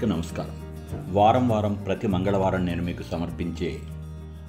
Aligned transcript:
ప్రేక్షకులకి 0.00 0.06
నమస్కారం. 0.06 1.14
వారం 1.14 1.48
వారం 1.48 1.74
ప్రతి 1.74 2.06
మంగళవారం 2.06 2.66
నేను 2.66 2.82
మీకు 2.82 3.02
సమర్పించే 3.02 3.80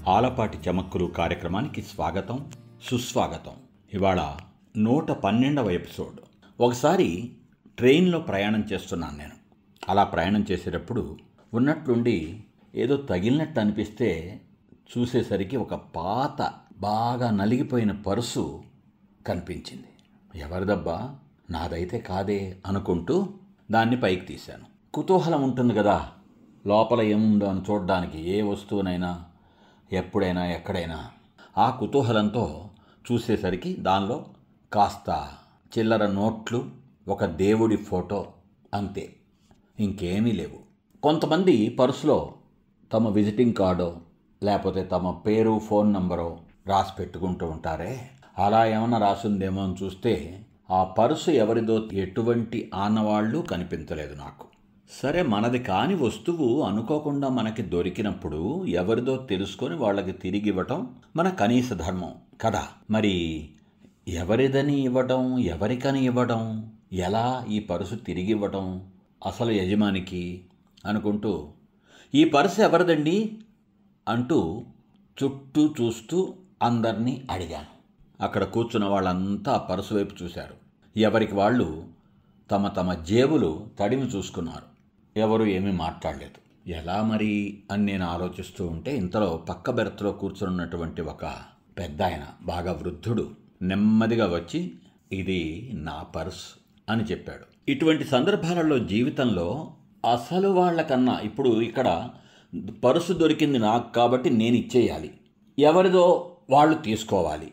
ఆలపాటి 0.08 0.70
చమక్కులు 0.70 1.05
కార్యక్రమానికి 1.05 1.82
స్వాగతం 1.82 2.52
సుస్వాగతం. 2.84 3.52
ఇవాళ 3.94 4.38
నూట 4.78 5.11
పన్నెండవ 5.11 5.70
ఎపిసోడ్. 5.70 6.20
ఒకసారి 6.60 7.32
ట్రైన్లో 7.78 8.20
ప్రయాణం 8.20 8.64
చేస్తున్నాను 8.74 9.18
నేను. 9.18 9.32
అలా 9.89 10.04
ప్రయాణం 10.04 10.46
చేసేటప్పుడు 10.52 11.18
ఉన్నట్లుండి 11.54 12.43
ఏదో 12.75 12.97
తగిలినట్టు 12.97 13.60
అనిపిస్తే 13.60 14.42
చూసేసరికి 14.97 15.57
ఒక 15.57 15.75
పాత 15.75 16.54
బాగా 16.79 17.32
నలిగిపోయిన 17.32 17.92
పర్సు 17.92 18.64
కనిపించింది. 19.28 19.88
ఎవరిదబ్బా? 20.39 21.15
నాదైతే 21.50 22.00
కాదే 22.00 22.57
అనుకుంటూ 22.65 23.28
దాన్ని 23.71 24.00
పైకి 24.00 24.25
తీశాను. 24.25 24.71
కుతూహలం 24.93 25.43
ఉంటుంది 25.43 25.73
కదా. 25.73 26.09
లోపల 26.68 27.01
ఏముందో 27.01 27.45
అని 27.45 27.61
చూడడానికి 27.69 28.29
ఏ 28.29 28.41
వస్తువునైనా 28.41 29.23
ఎప్పుడైనా 29.93 30.45
ఎక్కడైనా 30.45 31.07
ఆ 31.57 31.69
కుతూహలంతో 31.69 32.69
చూసేసరికి 33.11 33.73
దానిలో 33.73 34.25
కాస్త 34.73 35.27
చిల్లర 35.77 36.05
నోట్లు 36.08 36.66
ఒక 37.08 37.25
దేవుడి 37.25 37.75
ఫోటో 37.75 38.27
అంతే. 38.73 39.14
ఇంకేమీ 39.80 40.31
లేవు. 40.31 40.59
కొంతమంది 41.02 41.69
పర్సులో 41.69 42.33
తమ 42.94 43.09
విజిటింగ్ 43.09 43.53
కార్డో 43.53 43.97
లేకపోతే 44.44 44.83
తమ 44.83 45.11
పేరు 45.11 45.59
ఫోన్ 45.59 45.94
నంబరో 45.94 46.38
రాసి 46.67 46.92
పెట్టుకుంటూ 47.00 47.45
ఉంటారే. 47.45 48.09
అలా 48.38 48.66
ఏమైనా 48.66 48.97
రాసుందేమో 48.97 49.64
అని 49.64 49.86
చూస్తే 49.86 50.45
ఆ 50.72 50.83
పర్సు 50.83 51.31
ఎవరిదో 51.31 51.88
ఎటువంటి 51.94 52.72
ఆనవాళ్ళు 52.76 53.39
కనిపించలేదు 53.39 54.16
నాకు. 54.16 54.51
సరే 54.92 55.22
మనది 55.22 55.59
కాని 55.59 55.95
వస్తువు 55.95 56.61
అనుకోకుండా 56.61 57.30
మనకి 57.30 57.61
దొరికినప్పుడు 57.61 58.66
ఎవరిదో 58.66 59.17
తెలుసుకొని 59.17 59.75
వాళ్ళకి 59.75 60.11
తిరిగి 60.11 60.48
ఇవ్వటం 60.48 60.95
మన 61.16 61.30
కనీస 61.30 61.73
ధర్మం 61.73 62.14
కదా. 62.42 62.67
మరి 62.92 63.48
ఎవరిదని 64.08 64.81
ఇవ్వటం 64.81 65.39
ఎవరికని 65.39 66.06
ఇవ్వటం 66.06 66.72
ఎలా 66.94 67.45
ఈ 67.50 67.59
పర్సు 67.59 67.95
తిరిగి 67.95 68.31
ఇవ్వటం 68.31 68.88
అసలు 69.25 69.52
యజమానికి 69.52 70.42
అనుకుంటూ 70.86 71.48
ఈ 72.16 72.23
పర్సు 72.23 72.61
ఎవరిదండి? 72.61 73.38
అంటూ 74.08 74.64
చుట్టూ 75.23 75.73
చూస్తూ 75.81 76.33
అందరినీ 76.64 77.22
అడిగాను. 77.31 77.81
అక్కడ 78.23 78.44
కూర్చున్న 78.44 78.88
వాళ్ళంతా 78.88 79.58
పరుసు 79.58 79.94
వైపు 79.94 80.23
చూశారు. 80.23 80.55
ఎవరికి 80.98 81.36
వాళ్ళు 81.36 81.83
తమ 82.52 82.67
తమ 82.67 82.94
జేబులు 82.94 83.67
తడిమి 83.80 84.03
చూసుకున్నారు. 84.03 84.70
ఎవరు 85.16 85.44
ఏమీ 85.44 85.72
మాట్లాడలేదు. 85.72 86.40
ఎలా 86.67 87.04
మరి 87.04 87.64
అని 87.72 87.86
నేను 87.86 88.06
ఆలోచిస్తూ 88.06 88.67
ఉంటే 88.67 88.98
ఇంతలో 88.98 89.45
పక్క 89.50 89.72
బెర్త్లో 89.72 90.12
కూర్చున్నటువంటి 90.12 91.02
ఒక 91.02 91.26
పెద్ద 91.78 92.02
ఆయన 92.02 92.26
బాగా 92.42 92.72
వృద్ధుడు 92.72 93.32
నెమ్మదిగా 93.62 94.28
వచ్చి 94.28 94.73
ఇది 95.12 95.72
నా 95.73 96.04
పర్స్ 96.04 96.44
అని 96.89 97.04
చెప్పాడు. 97.04 97.45
ఇటువంటి 97.70 98.04
సందర్భాలలో 98.04 98.80
జీవితంలో 98.80 99.73
అసలు 100.06 100.48
వాళ్ళకన్నా 100.48 101.20
ఇప్పుడు 101.20 101.62
ఇక్కడ 101.62 102.09
పర్సు 102.84 103.14
దొరికింది 103.14 103.59
నాకు 103.59 103.94
కాబట్టి 103.94 104.30
నేను 104.30 104.56
ఇచ్చేయాలి. 104.56 105.12
ఎవరిదో 105.59 106.34
వాళ్ళు 106.50 106.76
తీసుకోవాలి. 106.76 107.52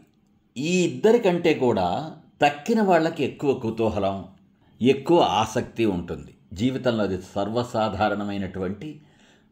ఈ 0.56 0.84
ఇద్దరికంటే 0.84 1.54
కూడా 1.54 2.16
తక్కిన 2.42 2.82
వాళ్ళకి 2.82 3.24
ఎక్కువ 3.24 3.54
కుతూహలం 3.54 4.24
ఎక్కువ 4.82 5.20
ఆసక్తి 5.20 5.84
ఉంటుంది. 5.84 6.34
జీవితంలో 6.52 7.04
అది 7.04 7.22
సర్వసాధారణమైనటువంటి 7.34 9.02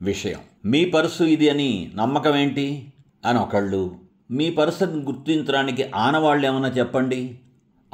విషయం. 0.02 0.40
మీ 0.64 0.84
పర్సు 0.84 1.22
ఇది 1.22 1.50
అని 1.50 1.92
నమ్మకం 1.94 2.36
ఏంటి 2.36 2.92
అని 3.26 3.38
ఒకళ్ళు 3.38 3.96
మీ 4.30 4.50
పర్సును 4.50 4.92
గుర్తించడానికి 4.92 5.90
ఆనవాళ్ళు 5.94 6.46
ఏమైనా 6.46 6.68
చెప్పండి? 6.68 7.38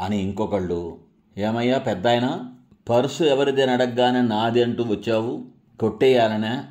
అని 0.01 0.19
ఇంకొకళ్ళు 0.19 0.99
ఏమయ్యా 1.39 1.79
పెద్ద 1.79 2.09
ఆయన 2.09 2.53
పర్సు 2.91 3.25
ఎవరిది 3.25 3.63
అని 3.63 3.73
అడగగానే 3.73 4.21
నాది 4.21 4.63
అంటూ 4.63 4.85
వచ్చావు? 4.85 5.45
కొట్టేయాలనే? 5.81 6.65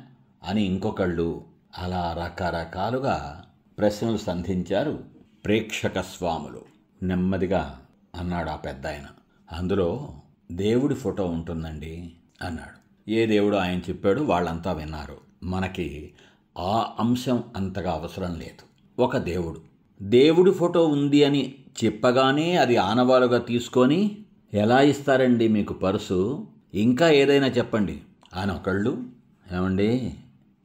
అని 0.48 0.62
ఇంకొకళ్ళు 0.62 1.44
అలా 1.78 2.16
రకరకాలుగా 2.18 3.44
ప్రశ్నలు 3.78 4.16
సంధించారు 4.16 5.04
ప్రేక్షక 5.44 6.00
స్వాములు. 6.00 6.60
నెమ్మదిగా 7.02 7.80
అన్నాడు 8.14 8.50
ఆ 8.50 8.56
పెద్ద 8.56 8.86
ఆయన 8.86 9.04
అందులో 9.52 10.10
దేవుడి 10.52 10.94
ఫోటో 10.94 11.26
ఉంటుందండి. 11.26 12.12
అన్నాడు. 12.44 13.10
ఏ 13.10 13.26
దేవుడు 13.26 13.56
ఆయన 13.56 13.78
చెప్పాడు 13.78 14.20
వాళ్ళంతా 14.20 14.72
విన్నారు. 14.72 15.16
మనకి 15.42 16.12
ఆ 16.58 16.96
అంశం 17.00 17.42
అంతగా 17.56 17.92
అవసరం 17.92 18.34
లేదు. 18.34 18.62
ఒక 19.02 19.16
దేవుడు. 19.16 19.60
దేవుడి 20.02 20.50
ఫోటో 20.50 20.86
ఉంది 20.86 21.24
అని 21.24 21.54
చెప్పగానే 21.84 22.56
అది 22.56 22.76
ఆనవాలుగా 22.76 23.38
తీసుకొని 23.38 24.18
ఎలా 24.54 24.80
ఇస్తారండి 24.80 25.48
మీకు 25.48 25.72
పర్సు? 25.72 26.46
ఇంకా 26.74 27.10
ఏదైనా 27.10 27.46
చెప్పండి. 27.46 28.00
ఆయన 28.36 28.50
ఒకళ్ళు 28.50 29.02
ఏమండి 29.52 30.14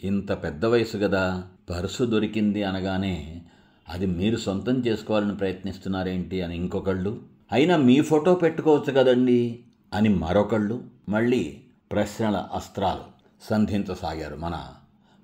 ఇంత 0.04 0.32
పెద్ద 0.32 0.66
వయసు 0.66 0.98
కదా 0.98 1.44
పర్సు 1.70 2.04
దొరికింది 2.04 2.64
అనగానే 2.64 3.42
అది 3.90 4.06
మీరు 4.06 4.38
సొంతం 4.38 4.86
చేసుకోవాలని 4.88 5.36
ప్రయత్నిస్తున్నారేంటి 5.36 6.42
అని 6.42 6.56
ఇంకొకళ్ళు 6.56 7.22
అయినా 7.52 7.78
మీ 7.78 8.02
ఫోటో 8.02 8.36
పెట్టుకోవచ్చు 8.36 8.94
కదండి 8.94 9.60
అని 9.94 10.10
మరొకళ్ళు 10.10 10.84
మళ్ళీ 11.10 11.62
ప్రశ్నల 11.92 12.38
అస్త్రాలు 12.54 13.04
సంధించసాగారు 13.50 14.36
మన 14.36 14.74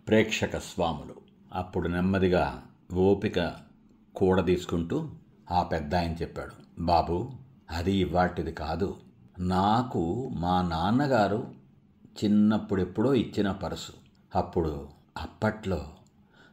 ప్రేక్షక 0.07 0.57
స్వాములు. 0.57 1.15
అప్పుడు 1.53 1.87
నెమ్మదిగా 1.87 2.63
ఓపిక 2.93 3.55
కూడ 4.15 4.45
తీసుకుంటూ 4.45 5.09
ఆ 5.51 5.63
పెద్ద 5.63 5.95
ఆయన 5.95 6.11
చెప్పాడు 6.11 6.83
బాబు 6.83 7.31
అది 7.71 7.95
ఇవాటిది 7.95 8.51
కాదు. 8.51 8.97
నాకు 9.39 10.29
మా 10.35 10.61
నాన్నగారు 10.61 11.47
చిన్నప్పుడెప్పుడో 12.23 13.13
ఇచ్చిన 13.13 13.51
పర్సు. 13.51 13.91
అప్పుడు 14.35 14.87
అప్పట్లో 15.17 15.85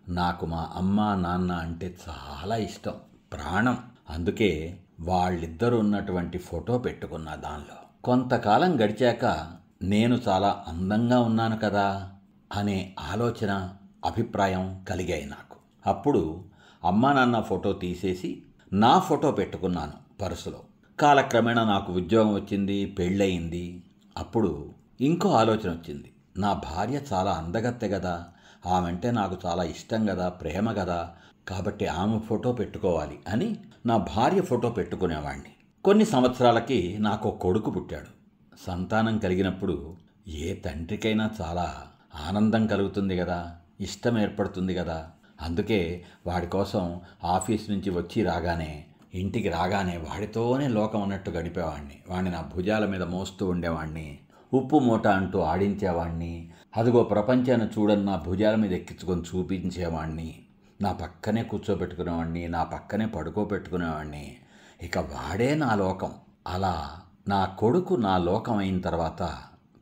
నాకు 0.09 0.47
మా 0.47 0.73
అమ్మ 0.75 1.15
నాన్న 1.15 1.53
అంటే 1.53 1.97
చాలా 2.09 2.57
ఇష్టం 2.57 2.95
ప్రాణం. 3.33 3.79
అందుకే 4.11 4.79
వాళ్ళిద్దరు 5.01 5.77
ఉన్నటువంటి 5.77 6.39
ఫోటో 6.39 6.79
పెట్టుకున్నా 6.79 7.35
దానిలో. 7.35 8.03
కొంతకాలం 8.05 8.85
గడిచాక 8.85 9.53
నేను 9.83 10.21
చాలా 10.29 10.65
అందంగా 10.69 11.21
ఉన్నాను 11.21 11.59
కదా 11.59 12.11
అనే 12.57 12.95
ఆలోచన 13.01 13.71
అభిప్రాయం 14.05 14.85
కలిగాయి 14.89 15.27
నాకు. 15.27 15.57
అప్పుడు 15.87 16.45
అమ్మా 16.85 17.13
నాన్న 17.13 17.41
ఫోటో 17.41 17.73
తీసేసి 17.73 18.43
నా 18.73 18.99
ఫోటో 18.99 19.31
పెట్టుకున్నాను 19.31 19.93
పర్సులో. 20.23 20.61
కాలక్రమేణా 21.01 21.65
నాకు 21.65 21.93
ఉద్యోగం 21.93 22.35
వచ్చింది 22.35 22.87
పెళ్ళయింది. 22.87 23.83
అప్పుడు 24.19 24.75
ఇంకో 25.01 25.29
ఆలోచన 25.29 25.71
వచ్చింది. 25.71 26.13
నా 26.37 26.53
భార్య 26.53 27.01
చాలా 27.13 27.31
అందగత్తె 27.31 27.89
కదా 27.89 28.27
ఆమెంటే 28.67 29.11
నాకు 29.11 29.37
చాలా 29.47 29.63
ఇష్టం 29.63 30.07
కదా 30.07 30.29
ప్రేమ 30.29 30.73
కదా 30.73 31.11
కాబట్టి 31.49 31.87
ఆమె 31.87 32.19
ఫోటో 32.19 32.53
పెట్టుకోవాలి 32.53 33.19
అని 33.29 33.57
నా 33.87 33.97
భార్య 33.97 34.41
ఫోటో 34.41 34.71
పెట్టుకునేవాడిని 34.71 35.53
కొన్ని 35.85 36.05
సంవత్సరాలకి 36.05 36.99
నాకు 37.01 37.31
కొడుకు 37.31 37.71
పుట్టాడు. 37.71 38.20
సంతానం 38.59 39.19
కలిగినప్పుడు 39.19 39.97
ఏ 40.29 40.55
తండ్రికైనా 40.55 41.31
చాలా 41.41 41.83
ఆనందం 42.29 42.67
కలుగుతుంది 42.67 43.17
కదా 43.17 43.57
ఇష్టం 43.81 44.19
ఏర్పడుతుంది 44.19 44.75
కదా. 44.75 45.11
అందుకే 45.41 46.05
వాడి 46.27 46.47
కోసం 46.47 47.01
ఆఫీస్ 47.25 47.71
నుంచి 47.71 47.91
వచ్చి 47.91 48.23
రాగానే 48.23 48.85
ఇంటికి 49.15 49.49
రాగానే 49.49 49.97
వాడితోనే 49.97 50.69
లోకం 50.69 51.03
అన్నట్టు 51.03 51.31
గడిపేవాడిని 51.31 51.99
వాడిని 52.11 52.31
నా 52.31 52.41
భుజాల 52.57 52.87
మీద 52.87 53.03
మోస్తూ 53.03 53.49
ఉండేవాడిని 53.49 54.19
ఉప్పు 54.55 54.79
మూట 54.79 55.07
అంటూ 55.07 55.39
ఆడించేవాణ్ణి. 55.39 56.51
అదిగో 56.77 57.03
ప్రపంచాన్ని 57.03 57.67
చూడని 57.67 58.05
నా 58.05 58.17
భుజాల 58.17 58.55
మీద 58.55 58.73
ఎక్కించుకొని 58.73 59.23
చూపించేవాణ్ణి. 59.23 60.39
నా 60.81 60.93
పక్కనే 60.93 61.43
కూర్చోబెట్టుకునేవాడిని 61.43 62.49
నా 62.49 62.65
పక్కనే 62.65 63.07
పడుకోబెట్టుకునేవాడిని 63.07 64.37
ఇక 64.83 64.99
వాడే 64.99 65.55
నా 65.55 65.75
లోకం. 65.75 66.13
అలా 66.47 67.01
నా 67.29 67.45
కొడుకు 67.45 67.95
నా 67.95 68.19
లోకం 68.19 68.57
అయిన 68.57 68.81
తర్వాత 68.81 69.39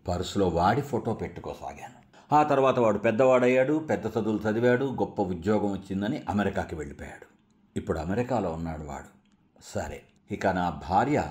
పర్సులో 0.09 0.49
వాడి 0.49 0.81
ఫోటో 0.81 1.15
పెట్టుకోసాగాను. 1.15 1.99
ఆ 2.35 2.43
తర్వాత 2.43 2.79
వాడు 2.79 2.99
పెద్దవాడయ్యాడు 2.99 3.79
పెద్ద 3.79 4.07
చదువులు 4.07 4.51
చదివాడు 4.51 4.85
గొప్ప 4.85 5.23
ఉద్యోగం 5.23 5.73
వచ్చిందని 5.73 6.23
అమెరికాకి 6.29 6.75
వెళ్ళిపోయాడు. 6.75 7.27
ఇప్పుడు 7.79 7.99
అమెరికాలో 7.99 8.53
ఉన్నాడు 8.53 8.85
వాడు. 8.85 9.07
సరే 9.65 10.03
ఇక 10.31 10.47
నా 10.47 10.81
భార్య 10.91 11.25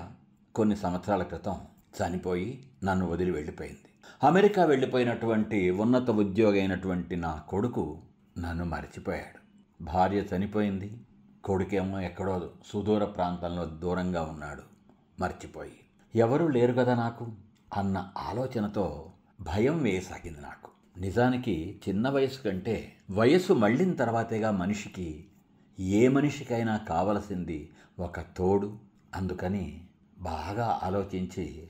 కొన్ని 0.54 0.76
సంవత్సరాల 0.76 1.22
క్రితం 1.22 1.58
చనిపోయి 2.02 2.64
నన్ను 2.84 3.06
వదిలి 3.06 3.30
వెళ్ళిపోయింది. 3.30 3.88
అమెరికా 4.22 4.64
వెళ్ళిపోయినటువంటి 4.64 5.70
ఉన్నత 5.70 6.10
ఉద్యోగి 6.10 6.58
అయినటువంటి 6.58 7.16
నా 7.16 7.42
కొడుకు 7.48 7.98
నన్ను 8.38 8.64
మర్చిపోయాడు. 8.64 9.38
భార్య 9.84 10.18
చనిపోయింది 10.18 11.00
కొడుకేమో 11.44 12.00
ఎక్కడో 12.00 12.50
సుదూర 12.72 13.04
ప్రాంతంలో 13.04 13.64
దూరంగా 13.64 14.22
ఉన్నాడు 14.22 14.62
మర్చిపోయి. 15.20 15.80
ఎవరూ 16.14 16.48
లేరు 16.48 16.72
కదా 16.72 16.94
నాకు? 16.94 17.32
అన్న 17.76 18.10
ఆలోచనతో 18.18 19.12
భయం 19.40 19.82
వేయసాగింది 19.82 20.40
నాకు. 20.40 20.70
నిజానికి 21.00 21.80
చిన్న 21.88 22.08
వయసు 22.08 22.42
కంటే 22.42 22.96
వయసు 23.10 23.52
మళ్ళిన 23.52 23.94
తర్వాతేగా 23.94 24.50
మనిషికి 24.50 25.24
ఏ 25.80 26.08
మనిషికైనా 26.08 26.76
కావలసింది 26.76 27.72
ఒక 27.98 28.20
తోడు. 28.20 28.78
అందుకని 29.14 29.84
బాగా 30.18 30.80
ఆలోచించి 30.82 31.68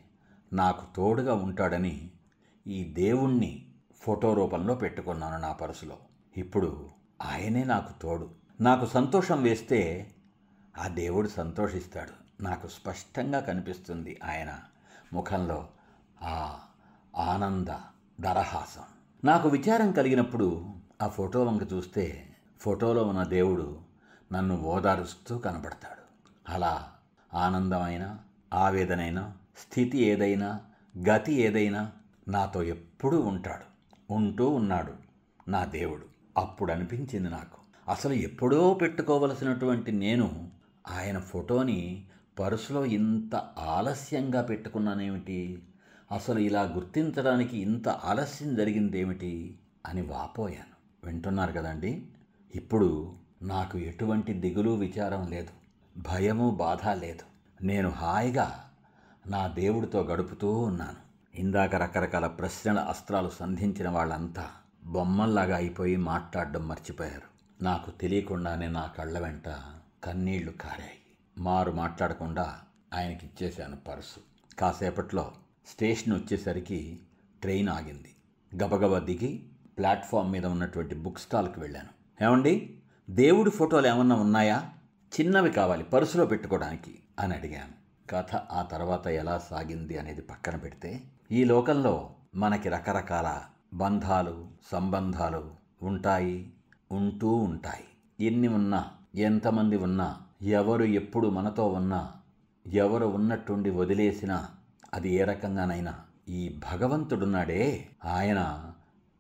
నాకు 0.53 0.97
తోడుగా 0.97 1.35
ఉంటాడని 1.35 2.11
ఈ 2.67 2.85
దేవుణ్ణి 2.85 3.67
ఫోటో 4.01 4.35
రూపంలో 4.35 4.75
పెట్టుకున్నాను 4.75 5.43
నా 5.43 5.53
పర్సులో. 5.53 5.97
ఇప్పుడు 6.37 6.89
ఆయనే 7.23 7.65
నాకు 7.65 8.03
తోడు. 8.03 8.31
నాకు 8.61 8.87
సంతోషం 8.87 9.43
వేస్తే 9.43 10.11
ఆ 10.79 10.89
దేవుడు 10.89 11.29
సంతోషిస్తాడు. 11.29 12.28
నాకు 12.41 12.69
స్పష్టంగా 12.69 13.41
కనిపిస్తుంది 13.41 14.21
ఆయన 14.25 14.61
ముఖంలో 15.13 15.69
ఆ 16.23 16.59
ఆనంద 17.17 17.67
దరహాసం 18.21 18.83
నాకు 19.25 19.49
విచారం 19.49 19.93
కలిగినప్పుడు 19.93 20.67
ఆ 21.03 21.09
ఫోటో 21.09 21.45
వంక 21.45 21.73
చూస్తే 21.73 22.37
ఫోటోలో 22.61 23.05
ఉన్న 23.05 23.25
దేవుడు 23.25 23.81
నన్ను 24.33 24.57
ఓదారుస్తూ 24.57 25.39
కనబడతాడు. 25.39 26.03
అలా 26.53 26.89
ఆనందమైన 27.35 28.19
ఆవేదనైనా 28.55 29.33
స్థితి 29.57 29.99
ఏదైనా 29.99 30.61
గతి 31.09 31.35
ఏదైనా 31.35 31.93
నాతో 32.29 32.63
ఎప్పుడూ 32.63 33.21
ఉంటాడు. 33.21 33.65
ఉంటూ 34.13 34.51
ఉన్నాడు 34.51 34.95
నా 35.51 35.65
దేవుడు. 35.65 36.07
అప్పుడు 36.37 36.73
అనిపించింది 36.73 37.31
నాకు. 37.31 37.91
అసలు 37.91 38.13
ఎప్పుడో 38.13 38.75
పెట్టుకోవలసినటువంటి 38.75 39.93
నేను 39.93 40.51
ఆయన 40.91 41.19
ఫోటోని 41.19 42.09
పర్సులో 42.39 42.85
ఇంత 42.85 43.35
ఆలస్యంగా 43.59 44.43
పెట్టుకున్నానేమిటి? 44.43 45.63
అసలు 46.13 46.39
ఇలా 46.39 46.63
గుర్తించడానికి 46.63 47.59
ఇంత 47.59 47.89
ఆలస్యం 47.89 48.55
జరిగిందేమిటి? 48.55 49.59
అని 49.87 50.03
వాపోయాను. 50.03 51.07
వింటున్నారు 51.07 51.53
కదండి? 51.53 52.07
ఇప్పుడు 52.55 53.13
నాకు 53.43 53.79
ఎటువంటి 53.79 54.33
దిగులు 54.33 54.71
విచారం 54.71 55.27
లేదు. 55.31 55.49
భయము 55.99 56.51
బాధ 56.51 56.89
లేదు. 56.89 57.23
నేను 57.65 57.91
హాయిగా 57.91 58.65
నా 59.27 59.47
దేవుడితో 59.47 60.01
గడుపుతూ 60.01 60.53
ఉన్నాను. 60.53 61.09
ఇందాక 61.35 61.75
రకరకాల 61.75 62.27
ప్రశ్నల 62.27 62.79
అస్త్రాలు 62.79 63.31
సంధించిన 63.31 63.89
వాళ్ళంతా 63.89 64.47
బొమ్మల్లాగా 64.87 65.57
అయిపోయి 65.57 65.97
మాట్లాడడం 65.97 66.69
మర్చిపోయారు. 66.69 67.39
నాకు 67.65 67.91
తెలియకుండానే 67.91 68.69
నా 68.69 68.87
కళ్ళ 68.99 69.19
వెంట 69.19 69.49
కన్నీళ్ళు 70.05 70.53
కారాయి. 70.53 70.91
మారు 71.39 71.73
మాట్లాడకుండా 71.73 72.59
ఆయనకి 72.95 73.27
ఇచ్చేశాను 73.27 73.77
పర్సు. 73.77 74.21
కాసేపట్లో 74.59 75.33
స్టేషన్ 75.67 76.15
వచ్చేసరికి 76.15 77.01
ట్రైన్ 77.43 77.69
ఆగింది. 77.69 78.15
గబగబా 78.65 78.99
దిగి 78.99 79.43
ప్లాట్ఫామ్ 79.79 80.33
మీద 80.33 80.47
ఉన్నటువంటి 80.47 80.95
బుక్ 80.95 81.19
స్టాల్కి 81.19 81.61
వెళ్ళాను. 81.61 82.25
ఏమండి? 82.25 82.79
దేవుడి 83.11 83.51
ఫోటోలు 83.51 83.87
ఏమన్నా 83.87 84.17
ఉన్నాయా? 84.17 84.71
చిన్నవి 85.21 85.51
కావాలి 85.51 85.85
పర్సులో 85.85 86.27
పెట్టుకోవడానికి 86.27 86.99
అని 87.19 87.35
అడిగాను. 87.35 87.79
కథ 88.11 88.37
ఆ 88.37 88.63
తర్వాత 88.63 89.07
ఎలా 89.07 89.39
సాగింది 89.39 89.99
అనేది 89.99 90.23
పక్కన 90.23 90.57
పెడితే 90.57 91.01
ఈ 91.33 91.45
లోకంలో 91.45 92.11
మనకి 92.35 92.69
రకరకాల 92.69 93.41
బంధాలు 93.75 94.49
సంబంధాలు 94.73 95.51
ఉంటాయి 95.83 96.53
ఉంటూ 96.93 97.29
ఉంటాయి. 97.29 97.85
ఎన్ని 98.27 98.49
ఉన్నా 98.49 98.91
ఎంతమంది 99.15 99.77
ఉన్నా 99.77 100.17
ఎవరు 100.43 100.85
ఎప్పుడు 100.85 101.29
మనతో 101.29 101.69
ఉన్నా 101.69 102.13
ఎవరు 102.67 103.07
ఉన్నట్టుండి 103.07 103.71
వదిలేసినా 103.71 104.49
అది 104.95 105.15
ఏ 105.15 105.25
రకంగానైనా 105.25 105.95
ఈ 106.29 106.61
భగవంతుడున్నాడే. 106.73 107.89
ఆయన 108.05 108.73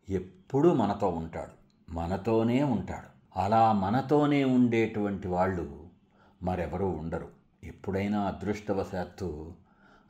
ఎప్పుడూ 0.09 0.75
మనతో 0.75 1.09
ఉంటాడు 1.09 1.59
మనతోనే 1.93 2.63
ఉంటాడు. 2.63 3.39
అలా 3.39 3.73
మనతోనే 3.73 4.45
ఉండేటువంటి 4.45 5.29
వాళ్ళు 5.29 5.87
మరెవరూ 6.43 6.89
ఉండరు. 6.89 7.29
ఎప్పుడైనా 7.65 8.21
అదృష్టవశాత్తు 8.21 9.53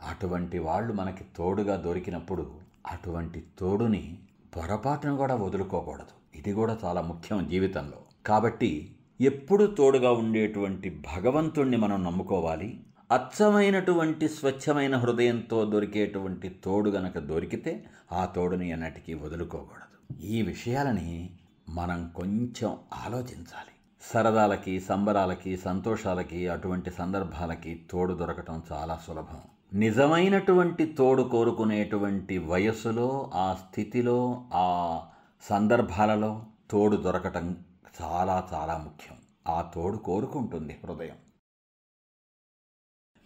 అటువంటి 0.08 0.58
వాళ్ళు 0.58 0.93
మనకి 0.93 1.25
తోడుగా 1.37 1.76
దొరికినప్పుడు 1.76 2.52
అటువంటి 2.87 3.44
తోడుని 3.58 4.19
పొరపాటును 4.56 5.16
కూడా 5.16 5.34
వదులుకోకూడదు. 5.34 6.38
ఇది 6.38 6.52
కూడా 6.52 6.78
చాలా 6.84 7.00
ముఖ్యం 7.00 7.49
జీవితంలో. 7.49 7.99
కాబట్టి 8.26 8.94
ఎప్పుడు 9.20 9.65
తోడుగా 9.67 10.12
ఉండేటువంటి 10.12 11.03
భగవంతుణ్ణి 11.17 11.76
మనం 11.76 12.05
నమ్ముకోవాలి? 12.05 12.81
అచ్చమైనటువంటి 13.12 14.29
స్వచ్ఛమైన 14.29 14.97
హృదయంతో 14.97 15.65
దొరికేటువంటి 15.65 16.49
తోడు 16.49 16.91
గనక 16.91 17.19
దొరికితే 17.19 17.85
ఆ 18.12 18.25
తోడుని 18.25 18.70
ఎన్నటికీ 18.70 19.15
వదులుకోకూడదు. 19.15 20.20
ఈ 20.23 20.43
విషయాలని 20.43 21.31
మనం 21.69 22.11
కొంచెం 22.17 22.76
ఆలోచించాలి. 23.06 23.73
సరదాలకి 24.03 24.81
సంబరాలకి 24.81 25.56
సంతోషాలకి 25.56 26.49
అటువంటి 26.49 26.91
సందర్భాలకి 26.91 27.82
తోడు 27.91 28.14
దొరకటం 28.14 28.62
చాలా 28.73 28.99
సులభం. 29.06 29.41
నిజమైనటువంటి 29.75 30.85
తోడు 30.85 31.23
కోరుకునేటువంటి 31.23 32.38
వయస్సులో 32.38 33.31
ఆ 33.35 33.56
స్థితిలో 33.61 34.44
ఆ 34.55 35.00
సందర్భాలలో 35.43 36.43
తోడు 36.71 36.97
దొరకటం 36.97 37.56
చాలా 38.03 38.49
చాలా 38.53 38.77
ముఖ్యం. 38.77 39.17
ఆ 39.49 39.73
తోడు 39.75 39.97
కోరుకుంటుంది 39.97 40.79
హృదయం. 40.85 41.17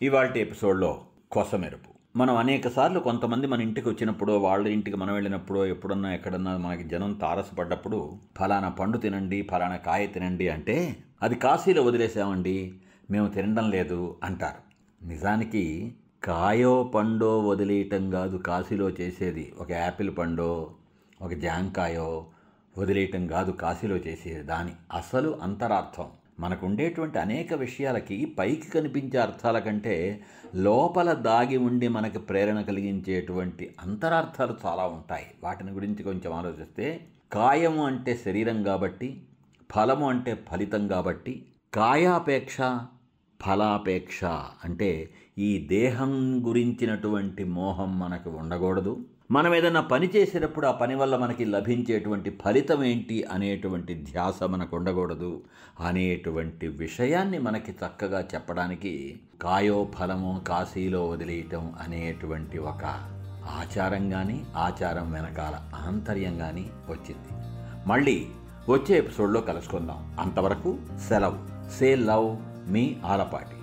ఇవాళ 0.03 0.33
ఎపిసోడ్లో 0.37 1.05
కొసమెరుపు. 1.31 2.19
మనం 2.19 2.37
అనేక 2.37 2.69
సార్లు 2.69 3.01
కొంతమంది 3.01 3.47
మన 3.47 3.61
ఇంటికి 3.61 3.89
వచ్చినప్పుడు 3.89 4.33
వాళ్ళ 4.33 4.69
ఇంటికి 4.69 4.97
మనం 4.97 5.15
వెళ్ళినప్పుడు 5.15 5.67
ఎప్పుడన్నా 5.67 6.15
ఎక్కడన్నా 6.15 6.57
మనకి 6.57 6.85
జనం 6.85 7.13
తారసపడ్డప్పుడు 7.13 8.19
ఫలానా 8.39 8.69
పండు 8.69 8.99
తినండి 8.99 9.43
ఫలానా 9.43 9.77
కాయ 9.77 10.07
తినండి 10.07 10.49
అంటే 10.49 10.97
అది 11.23 11.35
కాశీలో 11.35 11.83
వదిలేసామండి 11.83 12.75
మేము 13.11 13.29
తినడం 13.29 13.71
లేదు 13.71 14.21
అంటారు. 14.25 14.73
నిజానికి 15.07 15.95
కాయో 16.25 16.85
పండో 16.85 17.41
వదిలేయటం 17.41 18.11
కాదు 18.11 18.37
కాశీలో 18.37 18.91
చేసేది. 18.91 19.55
ఒక 19.59 19.71
యాపిల్ 19.71 20.17
పండో 20.19 20.75
ఒక 21.23 21.33
జాంకాయో 21.33 22.27
వదిలేయటం 22.79 23.27
కాదు 23.27 23.51
కాశీలో 23.51 23.97
చేసే 23.97 24.43
దాని 24.43 24.71
అసలు 24.93 25.39
అంతరార్థం. 25.43 26.07
మనకు 26.41 26.67
ఉండేటువంటి 26.67 27.19
అనేక 27.19 27.55
విషయాలకి 27.55 28.25
పైకి 28.25 28.71
కనిపించే 28.71 29.19
అర్థాల 29.19 29.59
కంటే 29.59 30.21
లోపల 30.55 31.13
దాగి 31.13 31.57
ఉండి 31.57 31.89
మనకు 31.89 32.19
ప్రేరణ 32.19 32.61
కలిగించేటువంటి 32.61 33.75
అంతరార్థాలు 33.81 34.57
చాలా 34.67 34.87
ఉంటాయి. 34.87 35.27
వాటిని 35.45 35.71
గురించి 35.71 36.03
కొంచెం 36.03 36.33
ఆలోచిస్తే 36.33 37.07
కాయము 37.33 37.87
అంటే 37.87 38.21
శరీరం 38.25 38.63
కాబట్టి 38.63 39.23
ఫలము 39.73 40.09
అంటే 40.09 40.35
ఫలితం 40.35 40.89
కాబట్టి 40.89 41.45
కాయాపేక్ష 41.75 42.57
ఫలాపేక్ష 43.43 44.25
అంటే 44.65 45.11
ఈ 45.39 45.67
దేహం 45.69 46.43
గురించినటువంటి 46.47 47.45
మోహం 47.45 47.99
మనకు 47.99 48.31
ఉండకూడదు. 48.31 49.05
మనం 49.33 49.55
ఏదైనా 49.55 49.81
పని 49.81 50.11
చేసేటప్పుడు 50.17 50.67
ఆ 50.67 50.71
పని 50.71 50.95
వల్ల 50.95 51.17
మనకి 51.17 51.45
లభించేటువంటి 51.45 52.39
ఫలితం 52.45 52.85
ఏంటి 52.85 53.25
అనేటువంటి 53.25 53.95
ధ్యాస 53.95 54.43
మనకు 54.43 54.77
ఉండకూడదు 54.77 55.43
అనేటువంటి 55.81 56.69
విషయాన్ని 56.69 57.39
మనకి 57.39 57.73
చక్కగా 57.73 58.29
చెప్పడానికి 58.35 59.21
కాయో 59.43 59.89
ఫలము 59.99 60.41
కాశీలో 60.49 61.07
వదిలేయటం 61.09 61.73
అనేటువంటి 61.81 62.59
ఒక 62.59 62.85
ఆచారం 63.45 64.11
కానీ 64.11 64.45
ఆచారం 64.57 65.13
వెనకాల 65.13 65.87
ఆంతర్యం 65.87 66.39
కానీ 66.39 66.71
వచ్చింది. 66.91 67.47
మళ్ళీ 67.89 68.27
వచ్చే 68.69 68.99
ఎపిసోడ్లో 68.99 69.41
కలుసుకుందాం. 69.41 70.17
అంతవరకు 70.21 70.79
సెలవు. 71.09 71.71
సే 71.79 71.95
లవ్ 71.95 72.37
మీ 72.73 72.97
ఆలపాటి. 73.05 73.62